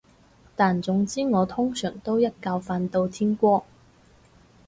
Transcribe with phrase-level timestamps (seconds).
[0.55, 3.61] 但總之我通常都一覺瞓到天光